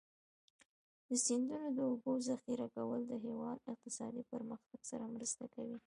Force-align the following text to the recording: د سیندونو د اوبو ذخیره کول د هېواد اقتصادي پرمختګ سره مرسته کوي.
د 1.07 1.11
سیندونو 1.25 1.67
د 1.77 1.79
اوبو 1.89 2.11
ذخیره 2.27 2.67
کول 2.75 3.01
د 3.07 3.13
هېواد 3.25 3.57
اقتصادي 3.71 4.23
پرمختګ 4.33 4.79
سره 4.91 5.05
مرسته 5.15 5.43
کوي. 5.55 5.77